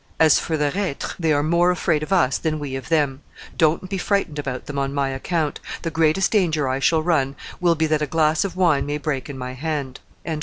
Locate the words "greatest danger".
5.91-6.67